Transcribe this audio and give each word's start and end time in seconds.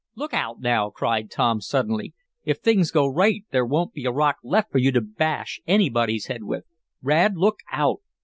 "Look 0.15 0.33
out 0.33 0.59
now!" 0.61 0.89
cried 0.89 1.29
Tom, 1.29 1.61
suddenly. 1.61 2.15
"If 2.43 2.57
things 2.57 2.89
go 2.89 3.05
right 3.05 3.43
there 3.51 3.63
won't 3.63 3.93
be 3.93 4.05
a 4.05 4.11
rock 4.11 4.37
left 4.41 4.71
for 4.71 4.79
you 4.79 4.91
to 4.93 4.99
'bash' 5.01 5.61
anybody's 5.67 6.25
head 6.25 6.41
with, 6.43 6.63
Rad. 7.03 7.37
Look 7.37 7.57
out!" 7.71 8.01